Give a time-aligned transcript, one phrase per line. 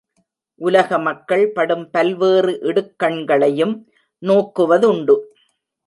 [0.61, 3.75] உலக மக்கள் படும் பல்வேறு இடுக்கண்களையும்
[4.23, 5.15] நோக்குவதுண்டு.